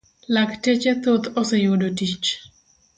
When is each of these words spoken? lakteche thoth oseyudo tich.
lakteche 0.33 0.91
thoth 1.03 1.27
oseyudo 1.41 1.87
tich. 1.97 2.27